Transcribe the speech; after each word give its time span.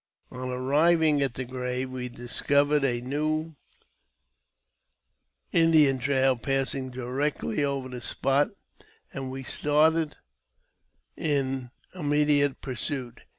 On 0.31 0.49
arriving 0.49 1.21
at 1.21 1.35
the 1.35 1.45
grave, 1.45 1.89
v^e 1.89 2.11
discovered 2.11 2.83
a 2.83 3.01
new 3.01 3.55
Indian 5.51 5.99
trail 5.99 6.35
passing 6.35 6.89
directly 6.89 7.63
over 7.63 7.87
the 7.87 8.01
spot, 8.01 8.49
and 9.13 9.29
we 9.29 9.43
started 9.43 10.15
in 11.15 11.69
im 11.93 12.09
mediate 12.09 12.61
pursuit. 12.61 13.25